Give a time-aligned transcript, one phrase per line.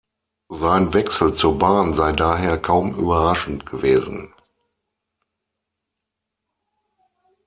[0.49, 4.33] Sein Wechsel zur Bahn sei daher kaum überraschend gewesen.